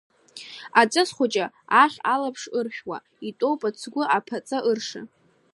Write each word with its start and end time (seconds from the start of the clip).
Аҵыс 0.81 1.09
хәыҷ 1.15 1.33
ахь 1.83 1.97
алаԥш 2.13 2.43
ыршәуа, 2.59 2.97
итәоуп 3.27 3.61
ацгәы, 3.67 4.03
аԥаҵа 4.17 4.59
ырша. 4.71 5.01